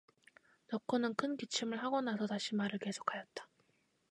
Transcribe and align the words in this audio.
덕호는 0.65 1.13
큰기침을 1.13 1.83
하고 1.83 2.01
나서 2.01 2.25
다시 2.25 2.55
말을 2.55 2.79
계속하였다. 2.79 3.47